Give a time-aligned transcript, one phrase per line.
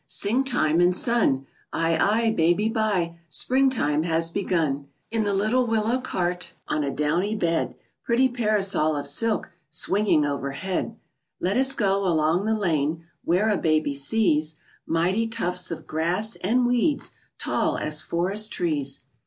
[0.07, 1.45] Sing time and sun!
[1.71, 4.87] Aye, aye, baby bye, Springtime has begun!
[5.11, 10.95] In the little willow cart, On a downy bed, Pretty parasol of silk Swinging overhead,
[11.39, 14.55] Let us go along the lane Where a baby sees
[14.87, 19.03] Mighty tufts of grass, and weeds Tall as forest trees!